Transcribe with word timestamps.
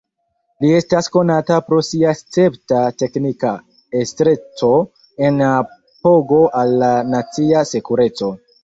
Li 0.63 0.69
estas 0.77 1.09
konata 1.15 1.57
pro 1.67 1.81
sia 1.89 2.13
escepta 2.17 2.79
teknika 3.03 3.53
estreco 4.01 4.71
en 5.29 5.41
apogo 5.53 6.45
al 6.63 6.79
la 6.85 6.95
nacia 7.17 7.67
sekureco. 7.77 8.37